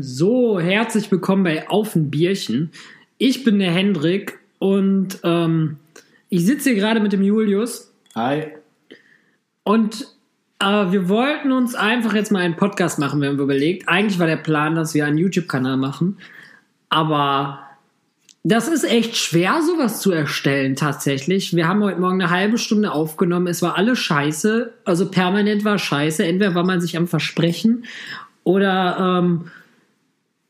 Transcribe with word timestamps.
So, 0.00 0.58
herzlich 0.58 1.08
willkommen 1.12 1.44
bei 1.44 1.68
Auf 1.68 1.94
ein 1.94 2.10
Bierchen. 2.10 2.72
Ich 3.16 3.44
bin 3.44 3.60
der 3.60 3.70
Hendrik 3.70 4.40
und 4.58 5.20
ähm, 5.22 5.76
ich 6.28 6.44
sitze 6.44 6.70
hier 6.70 6.80
gerade 6.80 6.98
mit 6.98 7.12
dem 7.12 7.22
Julius 7.22 7.92
Hi. 8.16 8.48
und 9.62 10.08
äh, 10.58 10.90
wir 10.90 11.08
wollten 11.08 11.52
uns 11.52 11.76
einfach 11.76 12.12
jetzt 12.12 12.32
mal 12.32 12.40
einen 12.40 12.56
Podcast 12.56 12.98
machen, 12.98 13.20
wir 13.20 13.28
haben 13.28 13.38
überlegt. 13.38 13.88
Eigentlich 13.88 14.18
war 14.18 14.26
der 14.26 14.34
Plan, 14.34 14.74
dass 14.74 14.94
wir 14.94 15.06
einen 15.06 15.16
YouTube-Kanal 15.16 15.76
machen, 15.76 16.18
aber 16.88 17.60
das 18.42 18.66
ist 18.66 18.82
echt 18.82 19.16
schwer, 19.16 19.62
sowas 19.62 20.00
zu 20.00 20.10
erstellen 20.10 20.74
tatsächlich. 20.74 21.54
Wir 21.54 21.68
haben 21.68 21.84
heute 21.84 22.00
Morgen 22.00 22.20
eine 22.20 22.30
halbe 22.30 22.58
Stunde 22.58 22.90
aufgenommen. 22.90 23.46
Es 23.46 23.62
war 23.62 23.78
alles 23.78 24.00
scheiße. 24.00 24.72
Also 24.84 25.08
permanent 25.08 25.64
war 25.64 25.78
scheiße. 25.78 26.26
Entweder 26.26 26.56
war 26.56 26.64
man 26.64 26.80
sich 26.80 26.96
am 26.96 27.06
Versprechen 27.06 27.84
oder 28.42 29.20
ähm, 29.22 29.50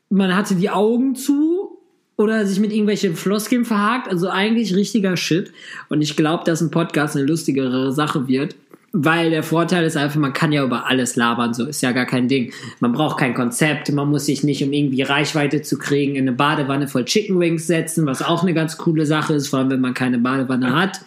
man 0.09 0.35
hatte 0.35 0.55
die 0.55 0.69
Augen 0.69 1.15
zu 1.15 1.79
oder 2.17 2.45
sich 2.45 2.59
mit 2.59 2.71
irgendwelchen 2.71 3.15
Floskeln 3.15 3.65
verhakt. 3.65 4.07
Also 4.07 4.29
eigentlich 4.29 4.75
richtiger 4.75 5.17
Shit. 5.17 5.51
Und 5.89 6.01
ich 6.01 6.15
glaube, 6.15 6.43
dass 6.45 6.61
ein 6.61 6.71
Podcast 6.71 7.15
eine 7.15 7.25
lustigere 7.25 7.91
Sache 7.91 8.27
wird. 8.27 8.55
Weil 8.97 9.29
der 9.29 9.43
Vorteil 9.43 9.83
ist 9.83 9.97
einfach, 9.97 10.21
man 10.21 10.31
kann 10.31 10.53
ja 10.53 10.63
über 10.63 10.87
alles 10.87 11.17
labern, 11.17 11.53
so 11.53 11.65
ist 11.65 11.81
ja 11.81 11.91
gar 11.91 12.05
kein 12.05 12.29
Ding. 12.29 12.53
Man 12.79 12.93
braucht 12.93 13.19
kein 13.19 13.33
Konzept, 13.33 13.91
man 13.91 14.09
muss 14.09 14.25
sich 14.25 14.41
nicht, 14.45 14.63
um 14.63 14.71
irgendwie 14.71 15.01
Reichweite 15.01 15.61
zu 15.61 15.77
kriegen, 15.77 16.15
in 16.15 16.29
eine 16.29 16.31
Badewanne 16.31 16.87
voll 16.87 17.03
Chicken 17.03 17.37
Wings 17.37 17.67
setzen, 17.67 18.05
was 18.05 18.21
auch 18.21 18.41
eine 18.41 18.53
ganz 18.53 18.77
coole 18.77 19.05
Sache 19.05 19.33
ist, 19.33 19.49
vor 19.49 19.59
allem 19.59 19.69
wenn 19.69 19.81
man 19.81 19.93
keine 19.93 20.17
Badewanne 20.17 20.73
hat. 20.73 21.01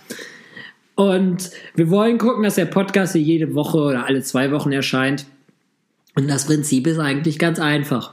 Und 0.97 1.51
wir 1.77 1.89
wollen 1.89 2.19
gucken, 2.19 2.42
dass 2.42 2.56
der 2.56 2.67
Podcast 2.67 3.15
hier 3.15 3.23
jede 3.23 3.55
Woche 3.55 3.78
oder 3.78 4.05
alle 4.05 4.20
zwei 4.20 4.51
Wochen 4.51 4.70
erscheint. 4.70 5.25
Und 6.14 6.28
das 6.28 6.45
Prinzip 6.45 6.86
ist 6.86 6.98
eigentlich 6.98 7.39
ganz 7.39 7.58
einfach. 7.58 8.12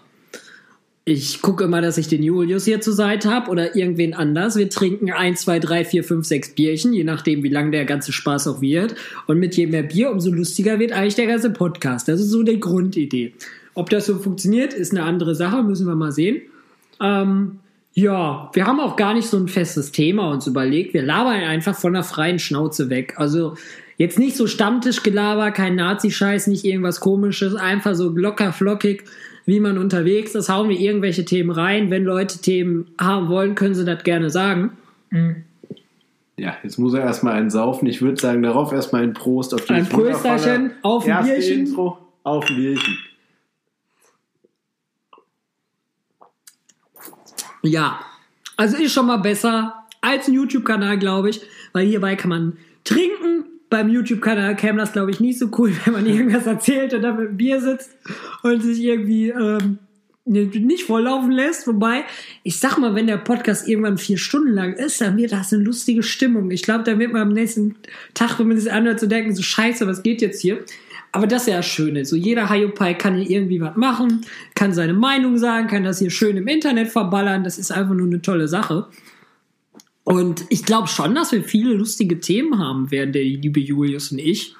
Ich 1.07 1.43
gucke 1.43 1.65
immer, 1.65 1.81
dass 1.81 1.99
ich 1.99 2.07
den 2.07 2.23
Julius 2.23 2.65
hier 2.65 2.81
zur 2.81 2.93
Seite 2.93 3.29
habe 3.29 3.51
oder 3.51 3.75
irgendwen 3.75 4.15
anders. 4.15 4.55
Wir 4.55 4.71
trinken 4.71 5.11
ein, 5.11 5.35
zwei, 5.35 5.59
drei, 5.59 5.85
vier, 5.85 6.03
fünf, 6.03 6.25
sechs 6.25 6.49
Bierchen, 6.49 6.93
je 6.93 7.03
nachdem, 7.03 7.43
wie 7.43 7.49
lang 7.49 7.71
der 7.71 7.85
ganze 7.85 8.11
Spaß 8.11 8.47
auch 8.47 8.59
wird. 8.59 8.95
Und 9.27 9.37
mit 9.37 9.55
je 9.55 9.67
mehr 9.67 9.83
Bier, 9.83 10.09
umso 10.09 10.31
lustiger 10.31 10.79
wird 10.79 10.93
eigentlich 10.93 11.13
der 11.13 11.27
ganze 11.27 11.51
Podcast. 11.51 12.07
Das 12.07 12.19
ist 12.19 12.31
so 12.31 12.41
die 12.41 12.59
Grundidee. 12.59 13.33
Ob 13.75 13.91
das 13.91 14.07
so 14.07 14.17
funktioniert, 14.17 14.73
ist 14.73 14.93
eine 14.93 15.03
andere 15.03 15.35
Sache, 15.35 15.61
müssen 15.61 15.85
wir 15.85 15.93
mal 15.93 16.11
sehen. 16.11 16.41
Ähm, 16.99 17.59
ja, 17.93 18.49
wir 18.53 18.65
haben 18.65 18.79
auch 18.79 18.95
gar 18.95 19.13
nicht 19.13 19.27
so 19.27 19.37
ein 19.37 19.47
festes 19.47 19.91
Thema 19.91 20.31
uns 20.31 20.47
überlegt. 20.47 20.95
Wir 20.95 21.03
labern 21.03 21.43
einfach 21.43 21.75
von 21.75 21.93
der 21.93 22.03
freien 22.03 22.39
Schnauze 22.39 22.89
weg. 22.89 23.13
Also 23.17 23.57
jetzt 23.97 24.17
nicht 24.17 24.35
so 24.35 24.47
Stammtischgelaber, 24.47 25.51
kein 25.51 25.75
Nazi-Scheiß, 25.75 26.47
nicht 26.47 26.65
irgendwas 26.65 26.99
komisches, 26.99 27.53
einfach 27.53 27.93
so 27.93 28.09
locker 28.09 28.51
flockig, 28.51 29.03
wie 29.45 29.59
man 29.59 29.77
unterwegs 29.77 30.35
ist. 30.35 30.49
Hauen 30.49 30.69
wir 30.69 30.79
irgendwelche 30.79 31.25
Themen 31.25 31.51
rein. 31.51 31.91
Wenn 31.91 32.03
Leute 32.03 32.39
Themen 32.39 32.91
haben 32.99 33.29
wollen, 33.29 33.55
können 33.55 33.75
sie 33.75 33.85
das 33.85 34.03
gerne 34.03 34.29
sagen. 34.29 34.71
Ja, 36.37 36.57
jetzt 36.63 36.77
muss 36.77 36.93
er 36.93 37.01
erstmal 37.01 37.33
einen 37.35 37.49
saufen. 37.49 37.87
Ich 37.87 38.01
würde 38.01 38.19
sagen, 38.19 38.43
darauf 38.43 38.73
erstmal 38.73 39.03
ein 39.03 39.13
Prost 39.13 39.53
auf 39.53 39.69
Ein 39.69 39.83
dieses 39.83 39.93
wundervolle 39.93 40.33
Prösterchen 40.33 40.71
auf 40.81 41.07
ein 41.07 41.23
Bierchen. 41.23 41.59
Intro 41.67 41.97
auf 42.23 42.49
ein 42.49 42.55
Bierchen. 42.55 42.97
Ja, 47.61 47.99
also 48.57 48.77
ist 48.77 48.93
schon 48.93 49.07
mal 49.07 49.17
besser 49.17 49.73
als 50.01 50.27
ein 50.27 50.33
YouTube-Kanal, 50.33 50.99
glaube 50.99 51.29
ich, 51.29 51.41
weil 51.73 51.87
hierbei 51.87 52.15
kann 52.15 52.29
man 52.29 52.57
trinken. 52.83 53.14
Beim 53.75 53.89
YouTube-Kanal 53.89 54.55
käme 54.55 54.79
das, 54.79 54.93
glaube 54.93 55.11
ich, 55.11 55.19
nicht 55.19 55.37
so 55.37 55.49
cool, 55.57 55.73
wenn 55.83 55.91
man 55.91 56.05
irgendwas 56.05 56.45
erzählt 56.45 56.93
und 56.93 57.01
dann 57.01 57.17
mit 57.17 57.27
dem 57.27 57.35
Bier 57.35 57.59
sitzt 57.59 57.91
und 58.41 58.63
sich 58.63 58.81
irgendwie 58.81 59.31
ähm, 59.31 59.79
nicht 60.23 60.85
volllaufen 60.85 61.31
lässt. 61.31 61.67
Wobei, 61.67 62.05
ich 62.43 62.57
sag 62.57 62.77
mal, 62.77 62.95
wenn 62.95 63.05
der 63.05 63.17
Podcast 63.17 63.67
irgendwann 63.67 63.97
vier 63.97 64.17
Stunden 64.17 64.53
lang 64.53 64.71
ist, 64.75 65.01
dann 65.01 65.17
wird 65.17 65.33
das 65.33 65.51
eine 65.51 65.61
lustige 65.61 66.03
Stimmung. 66.03 66.51
Ich 66.51 66.63
glaube, 66.63 66.85
dann 66.85 66.99
wird 66.99 67.11
man 67.11 67.23
am 67.23 67.33
nächsten 67.33 67.75
Tag, 68.13 68.39
wenn 68.39 68.47
man 68.47 68.57
sich 68.57 68.71
anhört, 68.71 69.01
zu 69.01 69.09
denken, 69.09 69.35
so 69.35 69.43
scheiße, 69.43 69.85
was 69.87 70.03
geht 70.03 70.21
jetzt 70.21 70.39
hier? 70.39 70.63
Aber 71.11 71.27
das 71.27 71.41
ist 71.41 71.47
ja 71.49 71.57
das 71.57 71.65
Schöne. 71.65 72.05
So 72.05 72.15
jeder 72.15 72.49
Hiopai 72.49 72.93
kann 72.93 73.15
hier 73.15 73.29
irgendwie 73.29 73.59
was 73.59 73.75
machen, 73.75 74.21
kann 74.53 74.71
seine 74.71 74.93
Meinung 74.93 75.37
sagen, 75.37 75.67
kann 75.67 75.83
das 75.83 75.99
hier 75.99 76.11
schön 76.11 76.37
im 76.37 76.47
Internet 76.47 76.87
verballern. 76.87 77.43
Das 77.43 77.57
ist 77.57 77.71
einfach 77.71 77.93
nur 77.93 78.07
eine 78.07 78.21
tolle 78.21 78.47
Sache. 78.47 78.87
Und 80.05 80.45
ich 80.49 80.63
glaube 80.63 80.87
schon, 80.87 81.13
dass 81.15 81.31
wir 81.33 81.43
viele 81.43 81.73
lustige 81.73 82.19
Themen 82.19 82.57
haben 82.59 82.89
werden, 82.91 83.11
der 83.11 83.23
liebe 83.23 83.59
Julius 83.59 84.11
und 84.13 84.19
ich. 84.19 84.55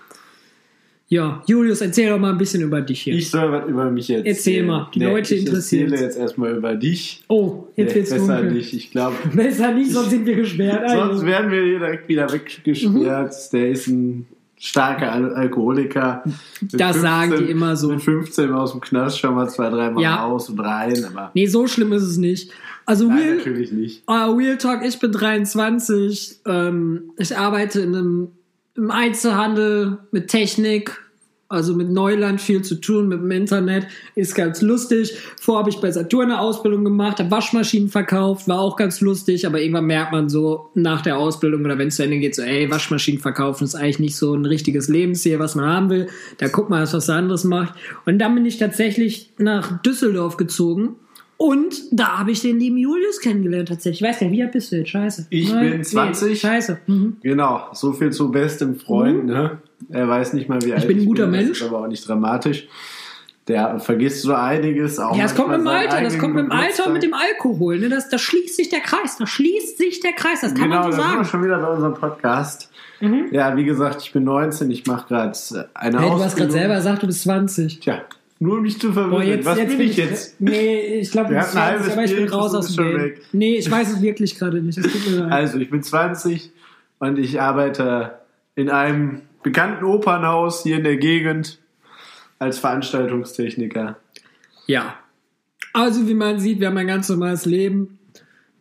Ja, 1.07 1.43
Julius, 1.45 1.81
erzähl 1.81 2.09
doch 2.09 2.17
mal 2.17 2.31
ein 2.31 2.37
bisschen 2.39 2.63
über 2.63 2.81
dich 2.81 3.03
hier. 3.03 3.13
Ich 3.13 3.29
soll 3.29 3.51
was 3.51 3.69
über 3.69 3.91
mich 3.91 4.09
erzählen. 4.09 4.25
Erzähl 4.25 4.63
mal, 4.63 4.89
die 4.93 4.99
Leute 5.01 5.35
ich 5.35 5.45
interessieren 5.45 5.83
erzähle 5.91 6.03
jetzt 6.03 6.17
erstmal 6.17 6.55
über 6.57 6.73
dich. 6.75 7.23
oh, 7.27 7.67
jetzt 7.75 7.89
Nee, 7.89 7.95
wird's 7.95 8.09
besser 8.09 8.37
dunkel. 8.37 8.51
nicht. 8.53 8.73
Ich 8.73 8.89
glaube, 8.89 9.15
Besser 9.35 9.71
nicht, 9.71 9.91
sonst 9.91 10.09
sind 10.09 10.25
wir 10.25 10.35
gesperrt. 10.35 10.89
sonst 10.89 11.11
Also. 11.11 11.25
werden 11.27 11.51
wir 11.51 11.61
direkt 11.63 12.09
wieder 12.09 12.31
weggesperrt. 12.33 13.33
Mhm. 13.33 13.51
Der 13.53 13.69
ist 13.69 13.87
ein 13.87 14.25
starker 14.57 15.11
Al 15.11 15.33
Alkoholiker. 15.35 16.23
Das 16.61 17.01
sagen 17.01 17.35
die 17.37 17.51
immer 17.51 17.75
so. 17.75 17.89
Mit 17.89 18.01
15 18.01 18.51
aus 18.53 18.71
dem 18.71 18.81
Knast 18.81 19.19
schon 19.19 19.35
mal 19.35 19.49
zwei, 19.49 19.69
dreimal 19.69 20.01
Ja. 20.03 20.23
raus 20.23 20.49
und 20.49 20.59
rein. 20.59 21.05
Aber 21.05 21.31
Nee, 21.33 21.47
so 21.47 21.67
schlimm 21.67 21.91
ist 21.93 22.03
es 22.03 22.17
nicht. 22.17 22.51
Also 22.87 23.07
nein, 23.07 23.17
Real, 23.17 23.35
natürlich 23.37 23.71
nicht. 23.71 24.03
Ah, 24.05 24.25
Real 24.31 24.57
Talk, 24.57 24.83
ich 24.85 24.99
bin 24.99 25.11
23. 25.11 26.39
Ähm, 26.45 27.11
ich 27.17 27.35
arbeite 27.37 27.81
in 27.81 27.95
einem 27.95 28.27
im 28.75 28.91
Einzelhandel 28.91 29.99
mit 30.11 30.27
Technik, 30.27 31.01
also 31.55 31.73
mit 31.73 31.89
Neuland 31.89 32.41
viel 32.41 32.61
zu 32.61 32.75
tun, 32.75 33.07
mit 33.07 33.19
dem 33.19 33.31
Internet. 33.31 33.87
Ist 34.15 34.35
ganz 34.35 34.61
lustig. 34.61 35.17
Vorher 35.39 35.59
habe 35.59 35.69
ich 35.69 35.77
bei 35.77 35.91
Saturn 35.91 36.31
eine 36.31 36.39
Ausbildung 36.39 36.83
gemacht, 36.83 37.19
habe 37.19 37.31
Waschmaschinen 37.31 37.89
verkauft, 37.89 38.47
war 38.47 38.59
auch 38.59 38.75
ganz 38.75 39.01
lustig, 39.01 39.47
aber 39.47 39.61
irgendwann 39.61 39.85
merkt 39.85 40.11
man 40.11 40.29
so 40.29 40.69
nach 40.75 41.01
der 41.01 41.17
Ausbildung 41.17 41.65
oder 41.65 41.77
wenn 41.77 41.87
es 41.87 41.95
zu 41.95 42.03
Ende 42.03 42.19
geht, 42.19 42.35
so, 42.35 42.41
ey, 42.41 42.69
Waschmaschinen 42.69 43.21
verkaufen 43.21 43.63
ist 43.63 43.75
eigentlich 43.75 43.99
nicht 43.99 44.15
so 44.15 44.33
ein 44.33 44.45
richtiges 44.45 44.89
Lebensziel, 44.89 45.39
was 45.39 45.55
man 45.55 45.65
haben 45.65 45.89
will. 45.89 46.07
Da 46.37 46.47
guckt 46.47 46.69
man, 46.69 46.81
was 46.81 47.09
anderes 47.09 47.43
macht. 47.43 47.73
Und 48.05 48.19
dann 48.19 48.35
bin 48.35 48.45
ich 48.45 48.57
tatsächlich 48.57 49.31
nach 49.37 49.81
Düsseldorf 49.81 50.37
gezogen. 50.37 50.95
Und 51.37 51.83
da 51.91 52.19
habe 52.19 52.31
ich 52.31 52.41
den 52.41 52.59
lieben 52.59 52.77
Julius 52.77 53.19
kennengelernt 53.19 53.67
tatsächlich. 53.67 54.01
Ich 54.01 54.07
weiß 54.07 54.21
nicht, 54.21 54.31
wie 54.31 54.43
alt 54.43 54.53
bist 54.53 54.71
du 54.71 54.77
jetzt? 54.77 54.89
Scheiße. 54.89 55.27
Ich 55.29 55.51
bin 55.51 55.83
20. 55.83 56.39
scheiße. 56.39 56.79
Mhm. 56.87 57.17
Genau, 57.21 57.67
so 57.73 57.91
viel 57.91 58.11
zu 58.11 58.31
bestem 58.31 58.75
Freund. 58.75 59.25
Ne? 59.25 59.57
Er 59.89 60.07
weiß 60.07 60.33
nicht 60.33 60.49
mal, 60.49 60.61
wie 60.63 60.73
alt 60.73 60.87
bin 60.87 60.99
ein 60.99 61.05
guter 61.05 61.23
das 61.27 61.31
Mensch. 61.31 61.61
ist 61.61 61.67
aber 61.67 61.79
auch 61.79 61.87
nicht 61.87 62.07
dramatisch. 62.07 62.67
Der 63.47 63.79
vergisst 63.79 64.23
so 64.23 64.33
einiges. 64.33 64.97
Auch 64.97 65.15
Ja, 65.15 65.23
das 65.23 65.35
kommt 65.35 65.49
mit 65.49 65.59
dem 65.59 65.67
Alter, 65.67 66.01
das 66.01 66.17
kommt 66.17 66.33
mit 66.33 66.45
dem 66.45 66.51
Alter 66.51 66.87
und 66.87 66.93
mit 66.93 67.03
dem 67.03 67.13
Alkohol. 67.13 67.77
Ne? 67.77 67.89
Das, 67.89 68.09
da 68.09 68.17
schließt 68.17 68.55
sich 68.55 68.69
der 68.69 68.79
Kreis, 68.79 69.17
da 69.17 69.27
schließt 69.27 69.77
sich 69.77 69.99
der 69.99 70.13
Kreis, 70.13 70.41
das 70.41 70.55
kann 70.55 70.69
Genau, 70.69 70.81
man 70.83 70.91
so 70.91 70.97
sagen. 70.97 71.25
schon 71.25 71.43
wieder 71.43 71.59
bei 71.59 71.67
unserem 71.67 71.93
Podcast. 71.93 72.71
Ja, 73.31 73.55
wie 73.55 73.65
gesagt, 73.65 74.01
ich 74.01 74.11
bin 74.13 74.23
19, 74.23 74.71
ich 74.71 74.87
mache 74.87 75.07
gerade 75.09 75.33
eine 75.33 75.67
Hey, 75.75 75.91
du 75.91 75.97
Ausbildung. 75.97 76.21
hast 76.23 76.35
gerade 76.37 76.51
selber 76.51 76.75
gesagt, 76.75 77.03
du 77.03 77.07
bist 77.07 77.21
20. 77.21 77.79
Tja, 77.81 78.01
nur 78.39 78.55
um 78.57 78.61
mich 78.63 78.79
zu 78.79 78.91
verwirren. 78.91 79.45
Was 79.45 79.57
bin 79.59 79.79
ich 79.81 79.97
jetzt? 79.97 80.41
Nee, 80.41 80.79
ich 81.01 81.11
glaube, 81.11 81.27
du 81.27 81.33
Wir 81.35 81.41
bist 81.41 81.55
hatten 81.55 81.57
ein 81.75 81.83
20, 81.83 81.85
halbes 81.85 81.93
aber 81.93 82.03
ich 82.05 82.15
bin 82.15 82.29
raus 82.29 82.51
das 82.53 82.59
aus 82.59 82.69
ist 82.71 82.79
dem 82.79 82.85
Game. 82.87 83.01
weg. 83.01 83.21
Nee, 83.31 83.55
ich 83.57 83.69
weiß 83.69 83.91
es 83.93 84.01
wirklich 84.01 84.39
gerade 84.39 84.59
nicht. 84.61 84.79
Es 84.79 84.91
tut 84.91 85.07
mir 85.11 85.17
leid. 85.23 85.31
Also, 85.31 85.59
ich 85.59 85.69
bin 85.69 85.83
20 85.83 86.51
und 86.97 87.19
ich 87.19 87.39
arbeite 87.39 88.15
in 88.55 88.69
einem 88.71 89.21
bekannten 89.45 89.85
Opernhaus 89.85 90.63
hier 90.63 90.77
in 90.77 90.83
der 90.83 90.97
Gegend 90.97 91.59
als 92.39 92.57
Veranstaltungstechniker. 92.57 93.99
Ja. 94.65 94.95
Also, 95.71 96.07
wie 96.07 96.15
man 96.15 96.39
sieht, 96.39 96.59
wir 96.59 96.67
haben 96.67 96.77
ein 96.79 96.87
ganz 96.87 97.09
normales 97.09 97.45
Leben. 97.45 97.99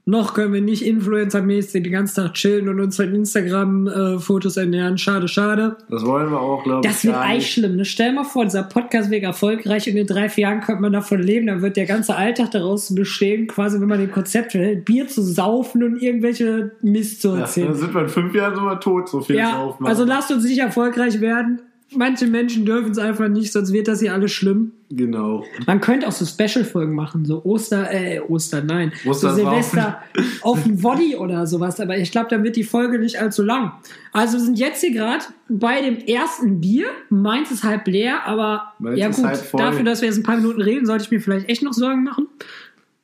Noch 0.06 0.34
können 0.34 0.52
wir 0.52 0.60
nicht 0.60 0.84
influencermäßig 0.84 1.82
den 1.82 1.92
ganzen 1.92 2.16
Tag 2.16 2.34
chillen 2.34 2.68
und 2.68 2.78
uns 2.78 2.96
von 2.96 3.14
Instagram-Fotos 3.14 4.58
ernähren. 4.58 4.98
Schade, 4.98 5.28
schade. 5.28 5.76
Das 5.88 6.04
wollen 6.04 6.30
wir 6.30 6.38
auch, 6.40 6.62
glaube 6.62 6.86
ich. 6.86 6.92
Das 6.92 7.04
wird 7.04 7.16
eigentlich 7.16 7.50
schlimm. 7.52 7.76
Ne? 7.76 7.84
Stell 7.86 8.12
mal 8.12 8.24
vor, 8.24 8.44
dieser 8.44 8.64
Podcast 8.64 9.10
wäre 9.10 9.24
erfolgreich 9.24 9.88
und 9.88 9.96
in 9.96 10.06
drei, 10.06 10.28
vier 10.28 10.42
Jahren 10.42 10.60
könnte 10.60 10.82
man 10.82 10.92
davon 10.92 11.22
leben. 11.22 11.46
Dann 11.46 11.62
wird 11.62 11.76
der 11.78 11.86
ganze 11.86 12.16
Alltag 12.16 12.50
daraus 12.50 12.94
bestehen, 12.94 13.46
quasi, 13.46 13.80
wenn 13.80 13.88
man 13.88 13.98
dem 13.98 14.12
Konzept 14.12 14.52
hält, 14.52 14.84
Bier 14.84 15.08
zu 15.08 15.22
saufen 15.22 15.82
und 15.82 16.02
irgendwelche 16.02 16.72
Mist 16.82 17.22
zu 17.22 17.28
Ja, 17.28 17.40
erzählen. 17.40 17.68
dann 17.68 17.76
sind 17.76 17.94
wir 17.94 18.02
in 18.02 18.08
fünf 18.08 18.34
Jahren 18.34 18.54
sogar 18.56 18.80
tot, 18.80 19.08
so 19.08 19.22
viel 19.22 19.36
Ja, 19.36 19.58
aufmachen. 19.58 19.86
also 19.86 20.04
lasst 20.04 20.30
uns 20.30 20.44
nicht 20.44 20.58
erfolgreich 20.58 21.22
werden. 21.22 21.62
Manche 21.90 22.26
Menschen 22.26 22.64
dürfen 22.64 22.90
es 22.90 22.98
einfach 22.98 23.28
nicht, 23.28 23.52
sonst 23.52 23.72
wird 23.72 23.88
das 23.88 24.00
hier 24.00 24.14
alles 24.14 24.32
schlimm. 24.32 24.72
Genau. 24.90 25.44
Man 25.66 25.80
könnte 25.80 26.08
auch 26.08 26.12
so 26.12 26.24
Special-Folgen 26.24 26.94
machen, 26.94 27.24
so 27.24 27.44
Oster, 27.44 27.92
äh, 27.92 28.20
Oster, 28.20 28.62
nein, 28.62 28.92
so 29.02 29.10
Ostersaufen. 29.10 29.44
Silvester 29.44 30.02
auf 30.42 30.62
dem 30.62 30.78
Body 30.78 31.16
oder 31.16 31.46
sowas. 31.46 31.80
Aber 31.80 31.96
ich 31.96 32.10
glaube, 32.10 32.28
dann 32.30 32.42
wird 32.42 32.56
die 32.56 32.64
Folge 32.64 32.98
nicht 32.98 33.20
allzu 33.20 33.42
lang. 33.42 33.72
Also 34.12 34.38
wir 34.38 34.44
sind 34.44 34.58
jetzt 34.58 34.80
hier 34.80 34.92
gerade 34.92 35.24
bei 35.48 35.82
dem 35.82 35.98
ersten 35.98 36.60
Bier. 36.60 36.86
Meins 37.10 37.50
ist 37.50 37.64
halb 37.64 37.86
leer, 37.86 38.26
aber 38.26 38.72
Meins 38.78 38.98
ja 38.98 39.08
gut, 39.08 39.42
dafür, 39.52 39.84
dass 39.84 40.00
wir 40.00 40.08
jetzt 40.08 40.18
ein 40.18 40.24
paar 40.24 40.36
Minuten 40.36 40.62
reden, 40.62 40.86
sollte 40.86 41.04
ich 41.04 41.10
mir 41.10 41.20
vielleicht 41.20 41.48
echt 41.48 41.62
noch 41.62 41.72
Sorgen 41.72 42.02
machen. 42.02 42.26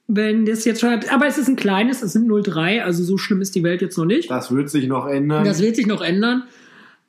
Wenn 0.07 0.45
das 0.45 0.65
jetzt 0.65 0.81
schon, 0.81 0.91
aber 1.11 1.27
es 1.27 1.39
ist 1.39 1.49
ein 1.49 1.55
kleines, 1.55 2.03
es 2.03 2.15
sind 2.15 2.29
0,3, 2.29 2.81
also 2.81 3.05
so 3.05 3.17
schlimm 3.17 3.41
ist 3.41 3.55
die 3.55 3.63
Welt 3.63 3.81
jetzt 3.81 3.97
noch 3.97 4.07
nicht. 4.07 4.29
Das 4.29 4.53
wird 4.53 4.69
sich 4.69 4.89
noch 4.89 5.07
ändern. 5.07 5.45
Das 5.45 5.63
wird 5.63 5.77
sich 5.77 5.87
noch 5.87 6.01
ändern. 6.01 6.45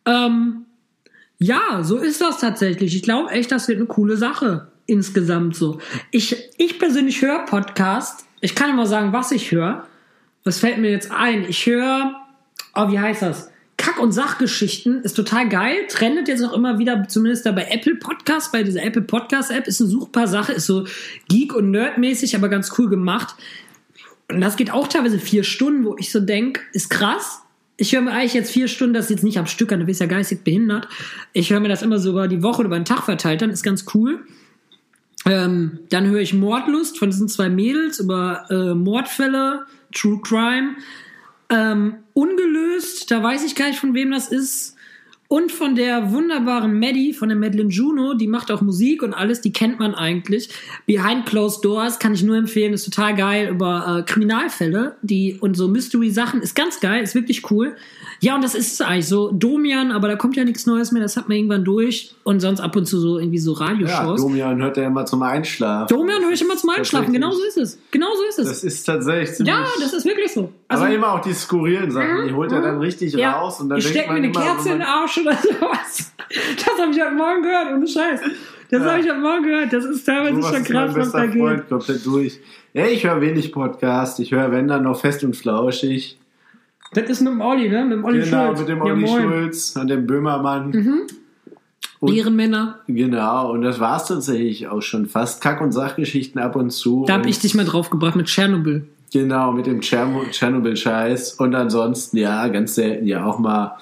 Ähm, 0.06 0.66
ja, 1.42 1.84
so 1.84 1.98
ist 1.98 2.22
das 2.22 2.38
tatsächlich. 2.40 2.96
Ich 2.96 3.02
glaube 3.02 3.32
echt, 3.32 3.52
das 3.52 3.68
wird 3.68 3.80
eine 3.80 3.88
coole 3.88 4.16
Sache. 4.16 4.68
insgesamt 4.86 5.56
so. 5.56 5.80
Ich, 6.12 6.36
ich 6.58 6.78
persönlich 6.78 7.22
höre 7.22 7.46
Podcast. 7.46 8.26
Ich 8.42 8.56
kann 8.56 8.70
immer 8.70 8.86
sagen, 8.86 9.12
was 9.12 9.32
ich 9.32 9.52
höre. 9.52 9.88
Was 10.44 10.60
fällt 10.60 10.78
mir 10.78 10.92
jetzt 10.92 11.12
ein? 11.12 11.46
Ich 11.48 11.66
höre, 11.66 12.16
oh, 12.76 12.92
wie 12.92 13.00
heißt 13.00 13.22
das? 13.22 13.50
Kack- 13.78 14.00
und 14.00 14.12
Sachgeschichten 14.12 15.02
ist 15.02 15.16
total 15.16 15.50
geil. 15.50 15.88
Trendet 15.90 16.28
jetzt 16.28 16.44
auch 16.44 16.54
immer 16.54 16.78
wieder, 16.78 17.08
zumindest 17.08 17.46
da 17.48 17.52
bei 17.52 17.68
Apple 17.72 17.96
Podcast, 17.96 18.52
bei 18.52 18.62
dieser 18.62 18.84
Apple 18.84 19.02
Podcast 19.02 19.50
App, 19.50 19.66
ist 19.66 19.82
eine 19.82 19.90
suchbare 19.90 20.28
Sache, 20.28 20.52
ist 20.54 20.68
so 20.68 20.86
geek- 21.28 21.56
und 21.56 21.72
nerdmäßig, 21.72 22.36
aber 22.36 22.50
ganz 22.50 22.78
cool 22.78 22.90
gemacht. 22.90 23.36
Und 24.30 24.42
das 24.42 24.58
geht 24.58 24.72
auch 24.72 24.88
teilweise 24.88 25.18
vier 25.18 25.44
Stunden, 25.44 25.86
wo 25.86 25.96
ich 25.98 26.12
so 26.12 26.20
denke, 26.20 26.62
ist 26.74 26.90
krass. 26.90 27.42
Ich 27.78 27.94
höre 27.94 28.02
mir 28.02 28.12
eigentlich 28.12 28.34
jetzt 28.34 28.52
vier 28.52 28.68
Stunden, 28.68 28.94
das 28.94 29.10
jetzt 29.10 29.24
nicht 29.24 29.40
am 29.40 29.48
Stück 29.48 29.72
an, 29.72 29.80
du 29.80 29.86
bist 29.86 30.00
ja 30.00 30.06
geistig 30.06 30.44
behindert. 30.44 30.88
Ich 31.34 31.52
höre 31.52 31.60
mir 31.60 31.70
das 31.70 31.82
immer 31.82 32.00
so 32.00 32.12
über 32.12 32.28
die 32.28 32.44
Woche 32.44 32.60
oder 32.60 32.68
über 32.68 32.80
den 32.80 32.86
Tag 32.86 33.04
verteilt, 33.04 33.42
dann 33.42 33.50
ist 33.50 33.64
ganz 33.64 33.86
cool. 33.94 34.26
Ähm, 35.26 35.80
dann 35.90 36.08
höre 36.08 36.22
ich 36.22 36.34
Mordlust 36.34 36.98
von 36.98 37.10
diesen 37.10 37.30
zwei 37.30 37.50
Mädels 37.50 38.00
über 38.00 38.46
äh, 38.50 38.74
Mordfälle, 38.74 39.66
True 39.94 40.20
Crime. 40.22 40.76
Ähm, 41.50 41.96
ungelöst, 42.14 43.12
da 43.12 43.22
weiß 43.22 43.44
ich 43.44 43.56
gar 43.56 43.68
nicht, 43.68 43.80
von 43.80 43.94
wem 43.94 44.12
das 44.12 44.30
ist. 44.30 44.76
Und 45.32 45.50
von 45.54 45.76
der 45.76 46.12
wunderbaren 46.12 46.78
Maddie, 46.78 47.14
von 47.14 47.30
der 47.30 47.38
Madeline 47.38 47.70
Juno, 47.70 48.16
die 48.16 48.28
macht 48.28 48.52
auch 48.52 48.60
Musik 48.60 49.02
und 49.02 49.14
alles, 49.14 49.40
die 49.40 49.54
kennt 49.54 49.80
man 49.80 49.96
eigentlich. 49.96 50.50
Behind 50.86 51.26
Closed 51.26 51.64
Doors 51.64 52.00
kann 52.00 52.14
ich 52.14 52.22
nur 52.22 52.36
empfehlen, 52.36 52.74
ist 52.74 52.84
total 52.84 53.16
geil 53.16 53.48
über 53.48 54.00
äh, 54.00 54.04
Kriminalfälle 54.04 54.98
die 55.02 55.38
und 55.40 55.56
so 55.56 55.70
Mystery-Sachen, 55.70 56.42
ist 56.42 56.54
ganz 56.54 56.82
geil, 56.82 57.02
ist 57.02 57.16
wirklich 57.16 57.50
cool. 57.50 57.78
Ja, 58.20 58.36
und 58.36 58.44
das 58.44 58.56
ist 58.56 58.74
es 58.74 58.82
eigentlich 58.82 59.08
so. 59.08 59.32
Domian, 59.32 59.92
aber 59.94 60.10
da 60.10 60.16
kommt 60.18 60.36
ja 60.36 60.44
nichts 60.44 60.66
Neues 60.68 60.92
mehr, 60.92 61.02
das 61.02 61.16
hat 61.16 61.30
man 61.30 61.38
irgendwann 61.38 61.64
durch. 61.64 62.14
Und 62.24 62.42
sonst 62.42 62.60
ab 62.60 62.76
und 62.76 62.86
zu 62.86 63.00
so 63.00 63.18
irgendwie 63.18 63.40
so 63.40 63.54
Ja, 63.54 63.66
Radioshows. 63.68 64.22
Domian 64.22 64.62
hört 64.62 64.78
er 64.78 64.88
immer 64.88 65.06
zum 65.06 65.24
Einschlafen. 65.24 65.96
Domian 65.96 66.22
höre 66.24 66.34
ich 66.34 66.42
immer 66.42 66.58
zum 66.58 66.70
Einschlafen, 66.72 67.14
genau 67.14 67.32
so 67.32 67.44
ist 67.46 67.58
es. 67.58 67.80
Genau 67.90 68.08
so 68.16 68.24
ist 68.30 68.40
es. 68.40 68.48
Das 68.50 68.64
ist 68.66 68.84
tatsächlich 68.84 69.32
ziemlich. 69.38 69.56
ja, 69.56 69.66
das 69.80 69.94
ist 69.94 70.06
wirklich 70.06 70.32
so. 70.34 70.52
Also, 70.68 70.84
aber 70.84 70.94
immer 70.94 71.14
auch 71.14 71.22
die 71.22 71.34
skurrilen 71.34 71.90
Sachen, 71.90 72.28
die 72.28 72.34
holt 72.34 72.52
er 72.52 72.60
Mhm. 72.60 72.64
dann 72.64 72.78
richtig 72.80 73.14
ja, 73.14 73.32
raus 73.40 73.60
und 73.62 73.70
dann 73.70 73.80
ich 73.80 73.86
denkt 73.86 73.98
steck 74.00 74.10
mir 74.12 74.18
eine 74.18 74.28
immer, 74.28 74.40
Kerze 74.42 74.70
in 74.70 74.80
den 74.80 74.88
Arsch 74.88 75.21
oder 75.22 75.36
sowas. 75.42 76.14
Das 76.58 76.80
habe 76.80 76.92
ich 76.92 77.02
heute 77.02 77.16
Morgen 77.16 77.42
gehört, 77.42 77.74
ohne 77.74 77.88
Scheiß. 77.88 78.22
Das 78.70 78.82
Ja. 78.84 78.92
habe 78.92 79.02
ich 79.02 79.10
heute 79.10 79.20
Morgen 79.20 79.44
gehört. 79.44 79.74
Das 79.74 79.86
ist 79.86 80.06
teilweise 80.06 80.36
Sowas 80.42 80.56
schon 80.56 80.64
krass, 80.64 80.96
was 80.96 81.12
da 81.12 81.26
geht. 81.26 81.42
Freund 81.42 81.70
komplett 81.70 82.06
durch. 82.06 82.40
Ja, 82.74 82.86
ich 82.86 83.06
höre 83.06 83.20
wenig 83.22 83.52
Podcast. 83.52 84.20
Ich 84.20 84.32
höre, 84.32 84.52
wenn 84.52 84.68
dann 84.68 84.84
noch 84.84 85.00
fest 85.00 85.24
und 85.24 85.36
flauschig. 85.36 86.18
Das 86.94 87.10
ist 87.10 87.22
mit 87.22 87.34
dem 87.34 87.42
Olli, 87.42 87.70
ne? 87.70 87.84
Mit 87.84 87.94
dem 87.94 88.06
Olli 88.06 88.20
genau, 88.24 88.48
Schulz. 88.48 88.60
mit 88.60 88.70
dem 88.70 88.78
ja, 88.80 88.84
Olli. 88.86 89.02
Mhm. 89.02 89.08
Schulz 89.08 89.76
und 89.78 89.88
dem 89.88 90.08
Böhmermann. 90.08 90.74
Und- 92.00 92.14
Ehrenmänner. 92.16 92.80
Genau, 92.88 93.52
und 93.52 93.62
das 93.62 93.80
war's 93.80 94.08
tatsächlich 94.08 94.68
auch 94.68 94.82
schon 94.82 95.06
fast. 95.06 95.42
Kack- 95.42 95.62
und 95.62 95.72
Sachgeschichten 95.72 96.42
ab 96.42 96.56
und 96.56 96.72
zu. 96.72 97.06
Da 97.08 97.14
habe 97.14 97.30
ich 97.30 97.40
dich 97.40 97.54
mal 97.54 97.66
draufgebracht 97.66 98.16
mit 98.16 98.26
Tschernobyl. 98.28 98.88
Genau, 99.14 99.52
mit 99.52 99.66
dem 99.68 99.82
Tscherno- 99.82 100.24
Tschernobyl-Scheiß. 100.32 101.34
Und 101.34 101.54
ansonsten, 101.54 102.18
ja, 102.18 102.48
ganz 102.48 102.76
selten 102.76 103.06
ja 103.06 103.26
auch 103.26 103.38
mal 103.40 103.78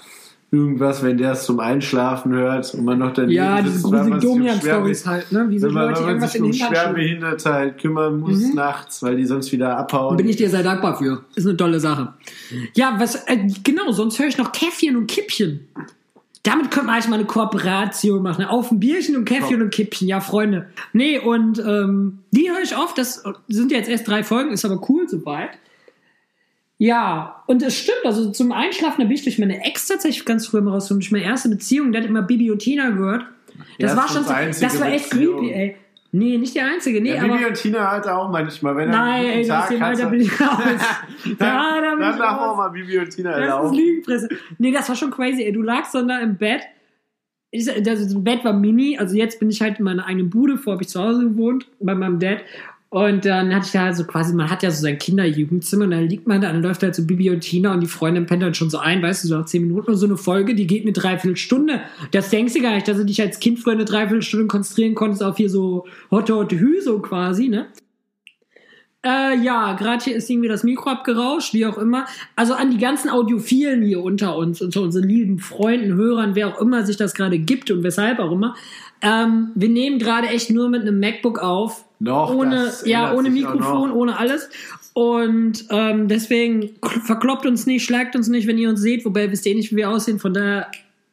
irgendwas, 0.52 1.04
wenn 1.04 1.18
der 1.18 1.34
es 1.34 1.44
zum 1.46 1.60
Einschlafen 1.60 2.34
hört 2.34 2.74
und 2.74 2.84
man 2.86 2.98
noch 3.00 3.14
daneben 3.14 3.34
Ja, 3.34 3.62
diese 3.62 3.76
sich 3.78 3.86
um 3.86 4.20
Domian-Stories 4.20 5.04
Schwerbe- 5.04 5.10
halt, 5.10 5.32
ne? 5.32 5.46
Wie 5.50 5.62
Wenn 5.62 5.72
man, 5.74 5.90
Leute 5.90 6.02
irgendwas 6.02 6.32
sich 6.32 6.40
in 6.40 6.46
um 6.46 6.52
den. 6.52 6.60
Schwerbehinderte 6.60 7.54
halt 7.54 7.78
kümmern 7.78 8.20
muss 8.20 8.40
Mhm. 8.40 8.56
nachts, 8.56 9.04
weil 9.04 9.16
die 9.16 9.26
sonst 9.26 9.52
wieder 9.52 9.78
abhauen. 9.78 10.18
Bin 10.18 10.28
ich 10.28 10.38
dir 10.38 10.50
sehr 10.50 10.64
dankbar 10.64 10.98
für. 10.98 11.24
Ist 11.36 11.46
eine 11.46 11.56
tolle 11.58 11.80
Sache. 11.80 12.14
Ja, 12.76 12.96
was, 12.98 13.16
äh, 13.28 13.38
genau, 13.64 13.92
sonst 13.92 14.18
höre 14.20 14.28
ich 14.28 14.38
noch 14.38 14.52
Käffchen 14.52 14.96
und 14.96 15.08
Kippchen. 15.08 15.68
Damit 16.44 16.72
könnte 16.72 16.88
man 16.88 16.96
eigentlich 16.96 17.10
mal 17.10 17.16
eine 17.18 17.26
Kooperation 17.26 18.24
machen. 18.24 18.46
Auf 18.46 18.72
ein 18.72 18.80
Bierchen 18.80 19.18
und 19.18 19.26
Käffchen 19.26 19.62
und 19.62 19.72
Kippchen. 19.72 20.08
Ja, 20.08 20.22
Freunde. 20.22 20.68
Nee, 20.94 21.20
und 21.20 21.60
ähm, 21.60 22.20
die 22.32 22.50
höre 22.50 22.64
ich 22.64 22.76
oft. 22.78 22.98
Das 22.98 23.24
sind 23.50 23.72
jetzt 23.72 23.90
erst 23.90 24.08
drei 24.08 24.24
Folgen, 24.24 24.52
ist 24.52 24.64
aber 24.66 24.82
cool 24.90 25.08
soweit. 25.08 25.50
Ja, 26.82 27.44
und 27.46 27.62
es 27.62 27.76
stimmt, 27.78 28.00
also 28.06 28.32
zum 28.32 28.54
Einschlafen 28.54 29.02
da 29.02 29.08
bin 29.08 29.16
ich 29.16 29.24
durch 29.24 29.38
meine 29.38 29.66
Ex 29.66 29.88
tatsächlich 29.88 30.24
ganz 30.24 30.48
früh 30.48 30.62
mal 30.62 30.72
raus. 30.72 30.88
Durch 30.88 31.12
meine 31.12 31.26
erste 31.26 31.50
Beziehung, 31.50 31.92
der 31.92 32.02
hat 32.02 32.10
immer 32.10 32.22
Bibi 32.22 32.50
und 32.52 32.60
Tina 32.60 32.90
gehört. 32.90 33.26
Das 33.78 33.92
Erst 33.92 33.98
war 33.98 34.08
schon 34.08 34.24
so, 34.24 34.62
das 34.62 34.80
war 34.80 34.88
echt 34.88 35.10
Beziehung. 35.10 35.40
creepy, 35.42 35.54
ey. 35.54 35.76
Nee, 36.12 36.38
nicht 36.38 36.56
die 36.56 36.62
einzige, 36.62 37.02
nee, 37.02 37.14
ja, 37.14 37.22
aber. 37.22 37.34
Bibi 37.34 37.46
und 37.48 37.54
Tina 37.56 37.92
halt 37.92 38.08
auch 38.08 38.30
manchmal, 38.32 38.78
wenn 38.78 38.90
er 38.90 38.98
Nein, 38.98 39.26
ey, 39.26 39.38
das 39.40 39.48
Tag 39.48 39.70
dem 39.70 39.82
hat, 39.82 39.90
Alter 39.90 40.06
bin 40.10 40.22
ich 40.22 40.42
raus. 40.42 40.58
Ja, 41.40 41.82
da 41.82 41.92
bin 41.92 42.00
dann 42.00 42.16
ich 42.16 42.22
raus. 42.22 42.40
auch 42.40 42.56
mal 42.58 42.70
Bibi 42.70 42.98
und 42.98 43.10
Tina 43.10 43.32
Das 43.32 43.40
ist 43.42 43.46
erlauben. 43.50 43.78
Lügenpresse. 43.78 44.30
Nee, 44.58 44.72
das 44.72 44.88
war 44.88 44.96
schon 44.96 45.12
crazy, 45.12 45.44
ey. 45.44 45.52
Du 45.52 45.62
lagst 45.62 45.94
dann 45.94 46.08
da 46.08 46.20
im 46.20 46.38
Bett. 46.38 46.62
Ich, 47.52 47.66
das 47.66 48.24
Bett 48.24 48.46
war 48.46 48.54
mini, 48.54 48.98
also 48.98 49.16
jetzt 49.18 49.40
bin 49.40 49.50
ich 49.50 49.62
halt 49.62 49.80
in 49.80 49.86
meiner 49.86 50.06
eigenen 50.06 50.30
Bude, 50.30 50.56
vorher 50.58 50.76
habe 50.76 50.84
ich 50.84 50.90
zu 50.90 51.02
Hause 51.04 51.24
gewohnt, 51.24 51.68
bei 51.82 51.94
meinem 51.94 52.20
Dad. 52.20 52.40
Und 52.92 53.24
dann 53.24 53.54
hatte 53.54 53.68
ich 53.68 53.72
da 53.72 53.94
so 53.94 54.04
quasi, 54.04 54.34
man 54.34 54.50
hat 54.50 54.64
ja 54.64 54.72
so 54.72 54.82
sein 54.82 54.98
Kinderjugendzimmer 54.98 55.84
und 55.86 55.92
dann 55.92 56.10
liegt 56.10 56.28
man 56.28 56.42
da, 56.42 56.52
dann 56.52 56.64
läuft 56.64 56.82
halt 56.82 56.96
so 56.96 57.06
Bibi 57.06 57.30
und 57.30 57.42
Tina 57.42 57.72
und 57.72 57.82
die 57.82 57.88
Freundin 57.88 58.26
pennt 58.26 58.42
dann 58.42 58.56
schon 58.56 58.72
so 58.72 58.80
ein, 58.80 59.04
weißt 59.04 59.24
du, 59.24 59.28
so 59.28 59.38
nach 59.38 59.46
zehn 59.46 59.62
Minuten 59.62 59.92
und 59.92 59.98
so 59.98 60.08
eine 60.08 60.18
Folge, 60.18 60.56
die 60.56 60.66
geht 60.66 60.84
eine 60.84 60.92
Dreiviertelstunde. 60.92 61.82
Das 62.12 62.32
denkst 62.32 62.54
du 62.54 62.62
gar 62.62 62.74
nicht, 62.74 62.88
dass 62.88 62.98
du 62.98 63.06
dich 63.06 63.22
als 63.22 63.40
Kind 63.40 63.60
früher 63.60 63.74
eine 63.74 63.86
Dreiviertelstunde 63.86 64.48
konzentrieren 64.48 64.96
konntest 64.96 65.22
auf 65.22 65.38
hier 65.38 65.52
so 65.52 65.86
Hotte 66.10 66.34
Hotte 66.34 66.60
Hü, 66.60 66.82
so 66.82 66.98
quasi, 67.00 67.48
ne? 67.48 67.68
Äh, 69.06 69.38
ja, 69.44 69.74
gerade 69.74 70.04
hier 70.04 70.16
ist 70.16 70.30
irgendwie 70.30 70.50
das 70.50 70.64
Mikro 70.64 70.90
abgerauscht, 70.90 71.54
wie 71.54 71.68
auch 71.68 71.78
immer. 71.78 72.06
Also 72.36 72.56
an 72.56 72.72
die 72.72 72.80
ganzen 72.80 73.10
Audiophilen 73.10 73.84
hier 73.84 74.02
unter 74.02 74.36
uns 74.36 74.62
und 74.62 74.74
zu 74.74 74.82
unseren 74.82 75.08
lieben 75.08 75.40
Freunden, 75.40 75.94
Hörern, 75.94 76.36
wer 76.36 76.48
auch 76.48 76.60
immer 76.60 76.86
sich 76.86 76.98
das 76.98 77.14
gerade 77.14 77.38
gibt 77.38 77.70
und 77.72 77.84
weshalb 77.84 78.20
auch 78.20 78.32
immer. 78.32 78.56
Ähm, 79.02 79.52
wir 79.56 79.70
nehmen 79.70 80.00
gerade 80.00 80.28
echt 80.28 80.50
nur 80.50 80.70
mit 80.70 80.82
einem 80.82 81.00
MacBook 81.00 81.40
auf. 81.40 81.86
Noch, 82.00 82.34
ohne, 82.34 82.72
ja, 82.86 83.14
ohne 83.14 83.30
Mikrofon, 83.30 83.92
ohne 83.92 84.18
alles. 84.18 84.50
Und 84.94 85.66
ähm, 85.70 86.08
deswegen 86.08 86.72
verkloppt 87.06 87.46
uns 87.46 87.66
nicht, 87.66 87.84
schlagt 87.86 88.16
uns 88.16 88.28
nicht, 88.28 88.48
wenn 88.48 88.58
ihr 88.58 88.70
uns 88.70 88.82
seht, 88.82 89.06
wobei 89.06 89.30
wisst 89.32 89.46
ihr 89.46 89.56
nicht, 89.56 89.72
wie 89.72 89.76
wir 89.78 89.90
aussehen, 89.90 90.20
von 90.20 90.34
daher 90.34 90.68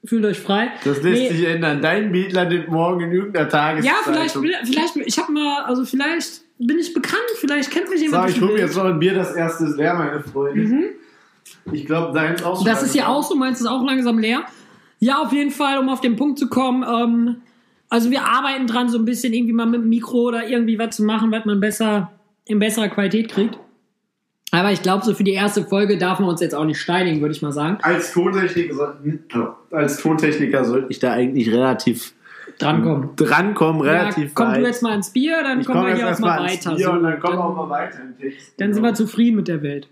fühlt 0.05 0.25
euch 0.25 0.39
frei. 0.39 0.69
Das 0.85 1.03
lässt 1.03 1.23
Nee. 1.23 1.29
sich 1.31 1.47
ändern. 1.47 1.83
Dein 1.83 2.13
Beat 2.13 2.33
landet 2.33 2.69
morgen 2.69 3.01
in 3.01 3.13
irgendeiner 3.13 3.49
Tageszeitung. 3.49 4.05
Ja, 4.05 4.13
vielleicht, 4.33 4.67
vielleicht, 4.67 4.97
ich 4.97 5.19
habe 5.19 5.33
mal, 5.33 5.65
also 5.65 5.85
vielleicht 5.85 6.43
bin 6.59 6.79
ich 6.79 6.95
bekannt, 6.95 7.21
vielleicht 7.37 7.71
kennt 7.71 7.91
mich 7.91 8.01
jemand. 8.01 8.31
So, 8.31 8.37
ich 8.37 8.41
hole 8.41 8.53
mir 8.55 8.61
jetzt 8.61 8.77
noch 8.77 8.85
ein 8.85 8.99
Bier, 8.99 9.15
das 9.15 9.35
erste 9.35 9.65
ist 9.65 9.77
leer, 9.77 9.95
meine 9.95 10.21
Freunde. 10.23 10.91
Ich 11.73 11.85
glaube, 11.85 12.13
deins 12.15 12.43
auch 12.43 12.57
schon 12.57 12.65
Mhm. 12.65 12.71
Das 12.71 12.83
ist 12.83 12.95
ja 12.95 13.09
auch 13.09 13.23
so, 13.23 13.35
meinst 13.35 13.61
du, 13.61 13.65
ist 13.65 13.71
auch 13.71 13.85
langsam 13.85 14.19
leer. 14.19 14.45
Ja, 15.01 15.19
auf 15.19 15.33
jeden 15.33 15.51
Fall, 15.51 15.79
um 15.79 15.89
auf 15.89 16.01
den 16.01 16.17
Punkt 16.17 16.39
zu 16.39 16.49
kommen. 16.49 16.83
Ähm, 16.83 17.37
also 17.89 18.11
wir 18.11 18.25
arbeiten 18.25 18.67
dran, 18.67 18.89
so 18.89 18.99
ein 18.99 19.05
bisschen 19.05 19.33
irgendwie 19.33 19.53
mal 19.53 19.67
mit 19.67 19.81
dem 19.83 19.89
Mikro 19.89 20.29
oder 20.29 20.49
irgendwie 20.49 20.79
was 20.79 20.97
zu 20.97 21.05
machen, 21.05 21.31
was 21.33 21.45
man 21.45 21.61
besser 21.61 22.11
in 22.45 22.59
besserer 22.59 22.89
Qualität 22.89 23.29
kriegt. 23.31 23.59
Aber 24.53 24.71
ich 24.73 24.81
glaube, 24.83 25.05
so 25.05 25.13
für 25.15 25.25
die 25.25 25.33
erste 25.33 25.65
Folge 25.65 25.99
darf 25.99 26.21
man 26.21 26.29
uns 26.29 26.41
jetzt 26.41 26.55
auch 26.55 26.65
nicht 26.65 26.81
steinigen, 26.81 27.21
würde 27.21 27.35
ich 27.35 27.43
mal 27.43 27.53
sagen. 27.53 27.79
Als 27.83 28.13
Tontechniker, 28.13 28.97
als 29.73 29.97
Tontechniker 29.99 30.65
sollte 30.65 30.87
ich 30.91 30.99
da 31.01 31.13
eigentlich 31.13 31.51
relativ 31.53 32.15
Drankommen. 32.59 33.11
drankommen, 33.17 33.85
Ja, 33.85 33.93
relativ 33.93 34.35
komm 34.35 34.47
weit. 34.49 34.61
du 34.63 34.67
jetzt 34.67 34.83
mal 34.83 34.95
ins 34.95 35.11
Bier, 35.11 35.43
dann 35.43 35.61
ich 35.61 35.67
kommen 35.67 35.81
komme 35.81 35.91
wir 35.91 35.97
hier 35.97 36.11
auch 36.15 36.19
mal 36.21 36.41
weiter. 36.45 36.75
Bier 36.75 36.87
So, 36.87 36.93
und 36.93 37.03
dann 37.03 37.21
kommen 37.21 37.35
wir 37.35 37.39
dann- 37.39 37.47
auch 37.47 37.57
mal 37.57 37.69
weiter 37.71 37.99
im 38.03 38.17
Text. 38.19 38.55
Dann 38.59 38.73
sind 38.73 38.83
wir 38.83 38.95
zufrieden 38.95 39.37
mit 39.37 39.49
der 39.49 39.63
Welt. 39.63 39.89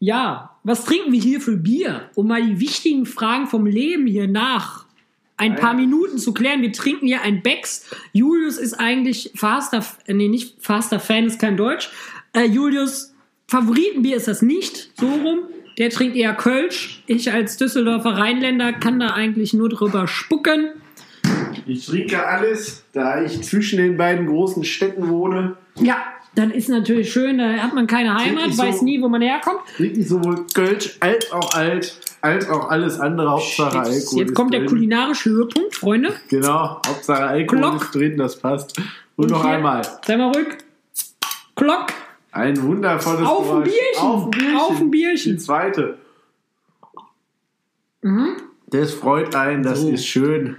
Ja, 0.00 0.50
was 0.64 0.84
trinken 0.84 1.12
wir 1.12 1.20
hier 1.20 1.40
für 1.40 1.56
Bier? 1.56 2.02
Um 2.14 2.26
mal 2.28 2.42
die 2.42 2.58
wichtigen 2.58 3.06
Fragen 3.06 3.46
vom 3.46 3.66
Leben 3.66 4.06
hier 4.06 4.26
nach 4.26 4.86
ein 5.36 5.56
paar 5.56 5.74
Minuten 5.74 6.18
zu 6.18 6.32
klären. 6.32 6.62
Wir 6.62 6.72
trinken 6.72 7.06
hier 7.06 7.22
ein 7.22 7.42
Becks. 7.42 7.90
Julius 8.12 8.58
ist 8.58 8.74
eigentlich 8.74 9.32
Faster, 9.34 9.84
äh, 10.06 10.14
nee, 10.14 10.28
nicht 10.28 10.56
Faster 10.60 11.00
Fan, 11.00 11.26
ist 11.26 11.40
kein 11.40 11.56
Deutsch. 11.56 11.90
Äh, 12.32 12.44
Julius, 12.44 13.14
Favoritenbier 13.48 14.16
ist 14.16 14.28
das 14.28 14.42
nicht, 14.42 14.92
so 14.98 15.06
rum. 15.06 15.40
Der 15.78 15.90
trinkt 15.90 16.16
eher 16.16 16.34
Kölsch. 16.34 17.02
Ich 17.06 17.32
als 17.32 17.56
Düsseldorfer 17.56 18.16
Rheinländer 18.16 18.72
kann 18.72 19.00
da 19.00 19.08
eigentlich 19.08 19.54
nur 19.54 19.68
drüber 19.68 20.06
spucken. 20.06 20.70
Ich 21.66 21.86
trinke 21.86 22.24
alles, 22.26 22.84
da 22.92 23.22
ich 23.22 23.42
zwischen 23.42 23.78
den 23.78 23.96
beiden 23.96 24.26
großen 24.26 24.62
Städten 24.64 25.08
wohne. 25.08 25.56
Ja, 25.80 25.96
dann 26.34 26.50
ist 26.50 26.68
natürlich 26.68 27.12
schön, 27.12 27.38
da 27.38 27.48
hat 27.54 27.74
man 27.74 27.86
keine 27.86 28.14
Heimat, 28.14 28.52
so- 28.52 28.62
weiß 28.62 28.82
nie, 28.82 29.00
wo 29.00 29.08
man 29.08 29.22
herkommt. 29.22 29.60
Trinke 29.76 30.00
ich 30.00 30.08
sowohl 30.08 30.46
Kölsch 30.54 30.96
als 31.00 31.30
auch 31.32 31.54
alt, 31.54 32.00
als 32.20 32.48
auch 32.48 32.68
alles 32.70 32.98
andere. 33.00 33.30
Hauptsache 33.30 33.76
Jetzt, 33.76 33.86
Alkohol. 33.88 34.18
jetzt 34.20 34.30
ist 34.30 34.34
kommt 34.34 34.52
der 34.52 34.60
drin. 34.60 34.68
kulinarische 34.70 35.30
Höhepunkt, 35.30 35.76
Freunde. 35.76 36.12
Genau, 36.28 36.80
Hauptsache 36.86 37.22
Alkohol 37.24 37.60
Glock. 37.60 37.82
ist 37.82 37.94
drin, 37.94 38.16
das 38.16 38.36
passt. 38.36 38.76
Und, 39.16 39.30
noch 39.30 39.42
hier, 39.44 39.52
einmal. 39.54 39.82
Sei 40.06 40.16
mal 40.16 40.32
ruhig. 40.32 40.48
Glock. 41.56 41.86
Ein 42.32 42.60
wundervolles 42.62 43.28
Auf 43.28 43.52
ein. 43.52 43.62
Bierchen. 43.62 43.98
Auf 44.00 44.24
ein 44.24 44.30
Bierchen. 44.30 44.56
Auf 44.56 44.80
ein 44.80 44.90
Bierchen. 44.90 45.32
Die 45.32 45.38
zweite. 45.38 45.98
Mhm. 48.02 48.36
Das 48.66 48.92
freut 48.92 49.34
einen, 49.36 49.62
das 49.62 49.80
So. 49.82 49.90
ist 49.90 50.04
schön. 50.06 50.56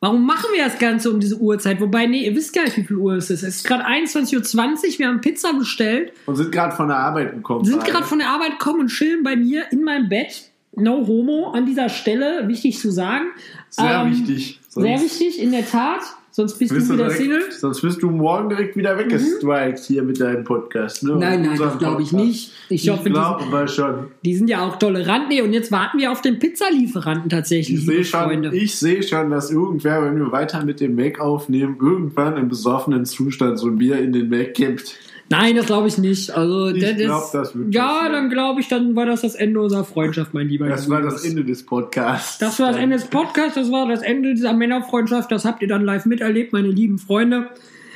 Warum 0.00 0.24
machen 0.26 0.46
wir 0.54 0.64
das 0.64 0.78
Ganze 0.78 1.10
um 1.10 1.18
diese 1.18 1.36
Uhrzeit? 1.38 1.80
Wobei, 1.80 2.06
nee, 2.06 2.24
ihr 2.26 2.34
wisst 2.36 2.52
gar 2.54 2.62
nicht, 2.64 2.76
wie 2.76 2.84
viel 2.84 2.96
Uhr 2.96 3.14
es 3.14 3.30
ist. 3.30 3.42
Es 3.42 3.56
ist 3.56 3.64
gerade 3.66 3.84
21.20 3.84 4.36
Uhr, 4.36 4.98
wir 5.00 5.08
haben 5.08 5.20
Pizza 5.20 5.52
bestellt, 5.54 6.12
Und 6.26 6.36
sind 6.36 6.52
gerade 6.52 6.74
von 6.76 6.86
der 6.88 6.98
Arbeit 6.98 7.32
gekommen. 7.34 7.64
sind 7.64 7.84
gerade 7.84 8.04
von 8.04 8.18
der 8.20 8.28
Arbeit 8.28 8.58
gekommen 8.58 8.80
und 8.80 8.88
chillen 8.88 9.24
bei 9.24 9.34
mir 9.34 9.64
in 9.72 9.82
meinem 9.82 10.08
Bett. 10.08 10.50
No 10.76 11.04
homo 11.06 11.50
an 11.50 11.66
dieser 11.66 11.88
Stelle, 11.88 12.46
wichtig 12.46 12.78
zu 12.78 12.92
sagen. 12.92 13.26
Sehr 13.70 14.02
Ähm, 14.02 14.12
wichtig. 14.12 14.60
Sehr 14.68 15.00
wichtig, 15.00 15.40
in 15.42 15.50
der 15.50 15.66
Tat. 15.68 16.02
Sonst 16.38 16.56
bist, 16.56 16.72
Bist 16.72 16.88
du 16.88 16.94
wieder 16.94 17.08
direkt, 17.08 17.20
Single. 17.20 17.42
Sonst 17.50 17.82
bist 17.82 18.00
du 18.00 18.10
morgen 18.10 18.48
direkt 18.48 18.76
wieder 18.76 18.96
weggestrikt 18.96 19.80
hier 19.80 20.04
mit 20.04 20.20
deinem 20.20 20.44
Podcast. 20.44 21.02
Ne? 21.02 21.16
Nein, 21.16 21.42
nein, 21.42 21.58
das 21.58 21.78
glaube 21.78 22.00
ich 22.02 22.12
nicht. 22.12 22.52
Ich, 22.68 22.84
Ich 22.84 22.90
hoffe, 22.90 23.04
die, 23.04 23.10
glaube 23.10 23.42
aber 23.42 23.66
schon. 23.66 24.06
die 24.24 24.36
sind 24.36 24.48
ja 24.48 24.64
auch 24.64 24.76
tolerant. 24.76 25.28
Nee, 25.28 25.42
und 25.42 25.52
jetzt 25.52 25.72
warten 25.72 25.98
wir 25.98 26.12
auf 26.12 26.20
den 26.20 26.38
Pizzalieferanten 26.38 27.28
tatsächlich, 27.28 27.80
Ich 27.80 27.86
sehe 27.86 28.04
schon, 28.04 28.52
ich 28.52 28.76
sehe 28.76 29.02
schon, 29.02 29.30
dass 29.30 29.50
irgendwer, 29.50 30.00
wenn 30.04 30.16
wir 30.16 30.30
weiter 30.30 30.64
mit 30.64 30.78
dem 30.78 30.94
Mac 30.94 31.18
aufnehmen, 31.18 31.76
irgendwann 31.82 32.36
im 32.36 32.48
besoffenen 32.48 33.04
Zustand 33.04 33.58
so 33.58 33.66
ein 33.66 33.78
Bier 33.78 33.98
in 33.98 34.12
den 34.12 34.28
Mac 34.28 34.54
kippt. 34.54 34.94
Nein, 35.30 35.56
das 35.56 35.66
glaube 35.66 35.88
ich 35.88 35.98
nicht. 35.98 36.30
Also, 36.30 36.68
Ich 36.68 36.80
das 36.82 36.92
ist- 36.92 36.96
glaub, 37.04 37.32
das 37.32 37.54
wird 37.54 37.74
Ja, 37.74 37.86
passieren. 37.88 38.12
dann 38.12 38.30
glaube 38.30 38.60
ich, 38.60 38.68
dann 38.68 38.96
war 38.96 39.04
das 39.06 39.20
das 39.20 39.34
Ende 39.34 39.60
unserer 39.60 39.84
Freundschaft, 39.84 40.32
mein 40.32 40.48
lieber 40.48 40.68
Das 40.68 40.88
war 40.88 41.02
das 41.02 41.24
Ende 41.24 41.44
des 41.44 41.64
Podcasts. 41.66 42.38
Das 42.38 42.58
war 42.60 42.68
das 42.72 42.76
Ende 42.80 42.96
des 42.96 43.06
Podcasts, 43.06 43.54
das 43.54 43.70
war 43.70 43.86
das 43.88 44.00
Ende 44.02 44.34
dieser 44.34 44.54
Männerfreundschaft. 44.54 45.30
Das 45.30 45.44
habt 45.44 45.60
ihr 45.62 45.68
dann 45.68 45.84
live 45.84 46.06
miterlebt, 46.06 46.52
meine 46.52 46.68
lieben 46.68 46.98
Freunde. 46.98 47.48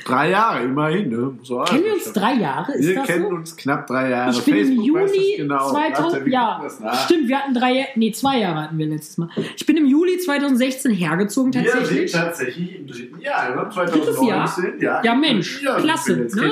Drei 0.05 0.29
Jahre, 0.29 0.63
immerhin. 0.63 1.09
Ne? 1.09 1.37
Auch 1.55 1.65
Kennen 1.65 1.83
wir 1.85 1.93
uns 1.93 2.03
schaffen. 2.03 2.13
drei 2.19 2.33
Jahre? 2.35 2.71
Ist 2.73 2.87
Wir 2.87 2.95
das 2.95 3.07
kennen 3.07 3.23
so? 3.29 3.35
uns 3.35 3.55
knapp 3.55 3.87
drei 3.87 4.09
Jahre. 4.09 4.31
Ich 4.31 4.43
bin 4.43 4.55
im 4.57 4.67
Facebook 4.67 4.95
weiß 5.01 5.11
Juli 5.15 5.35
genau. 5.37 5.69
2000, 5.71 5.97
Warte, 6.13 6.25
wir 6.25 6.31
ja, 6.33 6.61
stimmt, 7.05 7.27
wir 7.29 7.39
hatten 7.39 7.53
drei, 7.53 7.87
nee, 7.95 8.11
zwei 8.11 8.39
Jahre 8.39 8.61
hatten 8.63 8.77
wir 8.77 8.85
letztes 8.87 9.17
Mal. 9.17 9.29
Ich 9.55 9.65
bin 9.65 9.77
im 9.77 9.85
Juli 9.85 10.17
2016 10.17 10.91
hergezogen 10.91 11.53
Wir 11.53 11.61
sind 11.61 11.71
tatsächlich. 11.71 12.11
tatsächlich 12.11 12.75
im 12.79 12.87
dritten 12.87 13.19
Jahr. 13.21 13.55
Drittes 13.55 13.73
2019. 14.15 14.79
Ja, 14.81 15.01
Ja, 15.03 15.15
Mensch, 15.15 15.61
Ja, 15.63 15.75
klasse. 15.75 16.27
Na, 16.35 16.43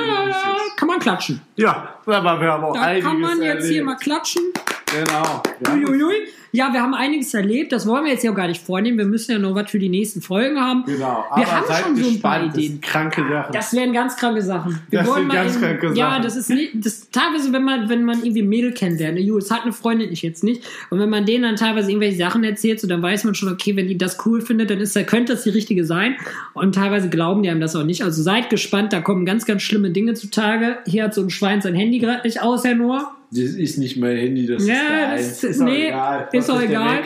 kann 0.77 0.87
man 0.87 0.99
klatschen. 0.99 1.41
Ja, 1.55 1.95
aber 2.05 2.39
wir 2.41 2.51
haben 2.51 2.63
auch 2.63 2.73
Da 2.73 2.99
kann 2.99 3.19
man 3.19 3.41
jetzt 3.41 3.47
erlebt. 3.47 3.65
hier 3.65 3.83
mal 3.83 3.95
klatschen. 3.95 4.43
Genau. 4.85 5.41
Uiuiui. 5.73 6.27
Ja, 6.53 6.73
wir 6.73 6.81
haben 6.81 6.93
einiges 6.93 7.33
erlebt. 7.33 7.71
Das 7.71 7.87
wollen 7.87 8.03
wir 8.05 8.11
jetzt 8.11 8.23
ja 8.23 8.31
auch 8.31 8.35
gar 8.35 8.47
nicht 8.47 8.61
vornehmen. 8.61 8.97
Wir 8.97 9.05
müssen 9.05 9.31
ja 9.31 9.39
noch 9.39 9.55
was 9.55 9.71
für 9.71 9.79
die 9.79 9.89
nächsten 9.89 10.21
Folgen 10.21 10.59
haben. 10.59 10.83
Genau. 10.85 11.23
Wir 11.35 11.43
aber 11.43 11.51
haben 11.51 11.67
seid 11.67 11.83
schon 11.83 11.95
so 11.95 12.09
ein 12.09 12.21
paar 12.21 12.39
gespannt. 12.39 12.55
Das 12.57 12.63
Ideen. 12.63 12.81
kranke 12.81 13.21
Sachen. 13.29 13.53
Das 13.53 13.73
wären 13.73 13.93
ganz 13.93 14.15
kranke 14.17 14.41
Sachen. 14.41 14.79
Wir 14.89 14.99
Das 14.99 15.07
wollen 15.07 15.19
sind 15.19 15.27
mal 15.27 15.33
ganz 15.35 15.55
in, 15.55 15.61
kranke 15.61 15.87
Ja, 15.95 16.09
Sachen. 16.11 16.23
das 16.23 16.35
ist 16.35 16.49
nicht, 16.49 16.71
das 16.75 17.09
teilweise, 17.11 17.53
wenn 17.53 17.63
man, 17.63 17.89
wenn 17.89 18.03
man 18.03 18.19
irgendwie 18.23 18.43
Mädel 18.43 18.73
kennenlernt, 18.73 19.15
ne, 19.15 19.21
Jules 19.21 19.49
hat 19.51 19.63
eine 19.63 19.73
Freundin, 19.73 20.11
ich 20.11 20.21
jetzt 20.21 20.43
nicht, 20.43 20.63
und 20.89 20.99
wenn 20.99 21.09
man 21.09 21.25
denen 21.25 21.43
dann 21.43 21.55
teilweise 21.55 21.89
irgendwelche 21.89 22.17
Sachen 22.17 22.43
erzählt, 22.43 22.79
so 22.79 22.87
dann 22.87 23.01
weiß 23.01 23.23
man 23.23 23.35
schon, 23.35 23.51
okay, 23.51 23.75
wenn 23.75 23.87
die 23.87 23.97
das 23.97 24.17
cool 24.25 24.41
findet, 24.41 24.69
dann 24.69 24.79
ist, 24.79 24.95
da 24.95 25.03
könnte 25.03 25.33
das 25.33 25.43
die 25.43 25.49
richtige 25.51 25.85
sein. 25.85 26.15
Und 26.53 26.75
teilweise 26.75 27.09
glauben 27.09 27.43
die 27.43 27.49
einem 27.49 27.61
das 27.61 27.75
auch 27.75 27.83
nicht. 27.83 28.03
Also 28.03 28.21
seid 28.21 28.49
gespannt, 28.49 28.91
da 28.93 29.01
kommen 29.01 29.25
ganz, 29.25 29.45
ganz 29.45 29.61
schlimme 29.61 29.91
Dinge 29.91 30.15
zutage. 30.15 30.79
Hier 30.85 31.05
hat 31.05 31.13
so 31.13 31.21
ein 31.21 31.29
Schwein 31.29 31.61
sein 31.61 31.75
Handy 31.75 31.99
gerade 31.99 32.23
nicht 32.27 32.41
aus, 32.41 32.63
Herr 32.63 32.75
Noah. 32.75 33.15
Das 33.31 33.39
ist 33.55 33.77
nicht 33.77 33.97
mein 33.97 34.17
Handy, 34.17 34.45
das 34.45 34.67
Ja, 34.67 35.13
ist 35.13 35.43
das 35.43 35.51
ist, 35.51 35.61
nee, 35.61 35.87
egal. 35.87 36.29
ist 36.33 36.49
doch 36.49 36.61
egal. 36.61 37.03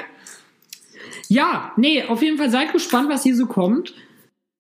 Ja, 1.28 1.72
nee, 1.78 2.04
auf 2.04 2.22
jeden 2.22 2.38
Fall 2.38 2.50
seid 2.50 2.74
gespannt, 2.74 3.10
was 3.10 3.24
hier 3.24 3.36
so 3.36 3.46
kommt. 3.46 3.92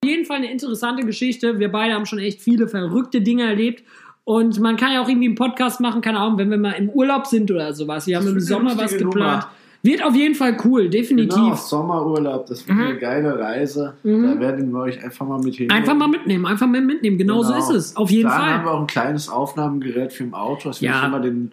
Auf 0.03 0.09
jeden 0.09 0.25
Fall 0.25 0.37
eine 0.37 0.51
interessante 0.51 1.03
Geschichte. 1.05 1.59
Wir 1.59 1.71
beide 1.71 1.93
haben 1.93 2.05
schon 2.05 2.19
echt 2.19 2.41
viele 2.41 2.67
verrückte 2.67 3.21
Dinge 3.21 3.43
erlebt. 3.43 3.83
Und 4.23 4.59
man 4.59 4.75
kann 4.75 4.91
ja 4.91 5.01
auch 5.01 5.07
irgendwie 5.09 5.27
einen 5.27 5.35
Podcast 5.35 5.79
machen, 5.79 6.01
keine 6.01 6.19
Ahnung, 6.19 6.37
wenn 6.39 6.49
wir 6.49 6.57
mal 6.57 6.71
im 6.71 6.89
Urlaub 6.89 7.27
sind 7.27 7.49
oder 7.51 7.73
sowas. 7.73 8.07
Wir 8.07 8.17
haben 8.17 8.27
im 8.27 8.39
Sommer 8.39 8.75
was 8.77 8.91
geplant. 8.97 9.13
Nummer. 9.13 9.51
Wird 9.85 10.03
auf 10.03 10.15
jeden 10.15 10.33
Fall 10.35 10.57
cool, 10.65 10.89
definitiv. 10.89 11.35
Genau, 11.35 11.55
Sommerurlaub, 11.55 12.45
das 12.47 12.67
wird 12.67 12.77
Mhm. 12.77 12.83
eine 12.85 12.97
geile 12.97 13.37
Reise. 13.37 13.93
Da 14.03 14.09
werden 14.39 14.71
wir 14.71 14.79
euch 14.79 15.03
einfach 15.03 15.27
mal 15.27 15.39
mit 15.39 15.55
hin. 15.55 15.69
Einfach 15.69 15.93
mal 15.95 16.07
mitnehmen, 16.07 16.45
einfach 16.45 16.67
mal 16.67 16.81
mitnehmen. 16.81 17.17
Genau, 17.17 17.43
so 17.43 17.53
ist 17.53 17.69
es. 17.69 17.95
Auf 17.95 18.09
jeden 18.09 18.29
Dann 18.29 18.37
haben 18.37 18.55
Fall. 18.57 18.65
wir 18.65 18.71
auch 18.71 18.81
ein 18.81 18.87
kleines 18.87 19.29
Aufnahmegerät 19.29 20.11
für 20.11 20.23
im 20.23 20.33
Auto, 20.33 20.69
dass 20.69 20.81
wir 20.81 20.89
Ja. 20.89 21.07
mal 21.07 21.21
den. 21.21 21.51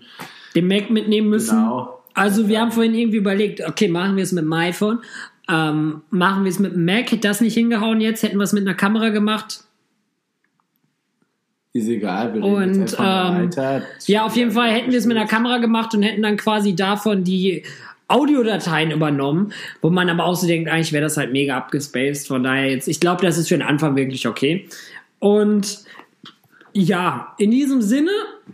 Den 0.55 0.67
Mac 0.69 0.91
mitnehmen 0.91 1.29
müssen. 1.31 1.57
Genau. 1.57 1.99
Also 2.15 2.47
wir 2.49 2.61
haben 2.61 2.73
vorhin 2.73 2.95
irgendwie 2.95 3.17
überlegt, 3.19 3.61
okay, 3.67 3.89
machen 3.89 4.17
wir 4.17 4.23
es 4.23 4.33
mit 4.33 4.45
dem 4.45 4.53
iPhone, 4.53 4.99
ähm, 5.51 6.03
machen 6.11 6.45
wir 6.45 6.51
es 6.51 6.59
mit 6.59 6.75
dem 6.75 6.85
Mac, 6.85 7.11
hätte 7.11 7.27
das 7.29 7.41
nicht 7.41 7.55
hingehauen 7.55 8.01
jetzt, 8.03 8.23
hätten 8.23 8.37
wir 8.37 8.45
es 8.45 8.53
mit 8.53 8.67
einer 8.67 8.75
Kamera 8.77 9.09
gemacht. 9.09 9.65
Ist 11.75 11.89
egal, 11.89 12.35
wir 12.35 12.45
Und, 12.45 12.81
jetzt 12.81 12.95
ähm, 12.99 13.47
weiter. 13.49 13.83
Ja, 14.07 14.27
auf 14.27 14.37
jeden 14.37 14.51
Fall 14.51 14.71
hätten 14.71 14.91
wir 14.93 14.99
es 14.99 15.07
mit 15.07 15.17
einer 15.17 15.27
Kamera 15.27 15.57
gemacht 15.57 15.95
und 15.95 16.03
hätten 16.03 16.21
dann 16.23 16.37
quasi 16.37 16.77
davon 16.77 17.25
die 17.25 17.63
Audiodateien 18.13 18.91
übernommen, 18.91 19.53
wo 19.81 19.91
man 19.91 20.09
aber 20.09 20.25
auch 20.25 20.35
so 20.35 20.47
denkt, 20.47 20.71
eigentlich 20.71 20.93
wäre 20.93 21.03
das 21.03 21.17
halt 21.17 21.33
mega 21.33 21.57
abgespaced. 21.57 22.29
Von 22.29 22.43
daher 22.45 22.71
jetzt, 22.71 22.89
ich 22.89 23.01
glaube, 23.01 23.23
das 23.23 23.39
ist 23.39 23.49
für 23.49 23.57
den 23.57 23.67
Anfang 23.67 23.97
wirklich 23.97 24.27
okay. 24.27 24.69
Und 25.19 25.85
ja, 26.73 27.35
in 27.39 27.51
diesem 27.51 27.83
Sinne 27.83 28.11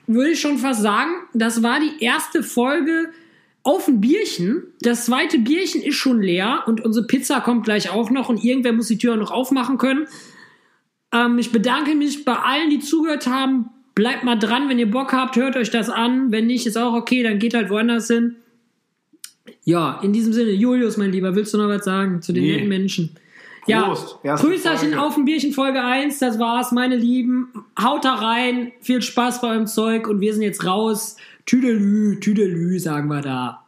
würde 0.06 0.30
ich 0.30 0.40
schon 0.40 0.58
fast 0.58 0.82
sagen, 0.82 1.10
das 1.34 1.62
war 1.62 1.80
die 1.80 2.04
erste 2.04 2.42
Folge 2.42 3.10
auf 3.62 3.88
ein 3.88 4.00
Bierchen. 4.00 4.62
Das 4.80 5.06
zweite 5.06 5.38
Bierchen 5.38 5.82
ist 5.82 5.96
schon 5.96 6.22
leer 6.22 6.64
und 6.66 6.84
unsere 6.84 7.06
Pizza 7.06 7.40
kommt 7.40 7.64
gleich 7.64 7.90
auch 7.90 8.10
noch 8.10 8.28
und 8.28 8.42
irgendwer 8.42 8.72
muss 8.72 8.88
die 8.88 8.98
Tür 8.98 9.16
noch 9.16 9.30
aufmachen 9.30 9.78
können. 9.78 10.06
Ähm, 11.12 11.38
ich 11.38 11.52
bedanke 11.52 11.94
mich 11.94 12.24
bei 12.24 12.34
allen, 12.34 12.70
die 12.70 12.80
zugehört 12.80 13.26
haben. 13.26 13.70
Bleibt 13.94 14.24
mal 14.24 14.38
dran, 14.38 14.68
wenn 14.68 14.78
ihr 14.78 14.90
Bock 14.90 15.12
habt, 15.12 15.36
hört 15.36 15.56
euch 15.56 15.70
das 15.70 15.90
an. 15.90 16.30
Wenn 16.30 16.46
nicht, 16.46 16.66
ist 16.66 16.76
auch 16.76 16.94
okay, 16.94 17.22
dann 17.22 17.38
geht 17.38 17.54
halt 17.54 17.70
woanders 17.70 18.08
hin. 18.08 18.36
Ja, 19.68 20.00
in 20.02 20.14
diesem 20.14 20.32
Sinne, 20.32 20.52
Julius, 20.52 20.96
mein 20.96 21.12
Lieber, 21.12 21.34
willst 21.34 21.52
du 21.52 21.58
noch 21.58 21.68
was 21.68 21.84
sagen 21.84 22.22
zu 22.22 22.32
den 22.32 22.42
Nee. 22.42 22.52
netten 22.52 22.68
Menschen? 22.68 23.10
Prost, 23.66 24.16
ja, 24.22 24.34
Grüßerchen 24.36 24.94
auf 24.94 25.18
ein 25.18 25.26
Bierchen 25.26 25.52
Folge 25.52 25.84
1, 25.84 26.20
das 26.20 26.38
war's, 26.38 26.72
meine 26.72 26.96
Lieben. 26.96 27.48
Haut 27.78 28.02
da 28.02 28.14
rein, 28.14 28.72
viel 28.80 29.02
Spaß 29.02 29.42
bei 29.42 29.48
eurem 29.48 29.66
Zeug 29.66 30.08
und 30.08 30.22
wir 30.22 30.32
sind 30.32 30.40
jetzt 30.40 30.64
raus. 30.64 31.16
Tüdelü, 31.44 32.18
Tüdelü, 32.18 32.78
sagen 32.78 33.08
wir 33.08 33.20
da. 33.20 33.66